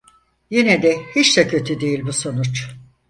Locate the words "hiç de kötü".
1.15-1.81